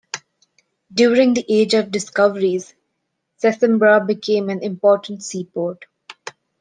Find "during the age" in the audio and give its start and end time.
0.91-1.75